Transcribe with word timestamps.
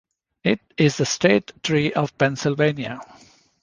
It 0.43 0.59
is 0.77 0.97
the 0.97 1.05
state 1.05 1.51
tree 1.61 1.93
of 1.93 2.17
Pennsylvania. 2.17 3.01